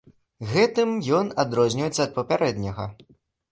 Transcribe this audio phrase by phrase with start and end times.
[0.53, 2.91] Гэтым ён адрозніваецца ад папярэдняга.